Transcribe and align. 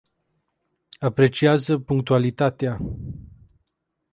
Apreciază 0.99 1.79
punctualitatea. 1.79 2.79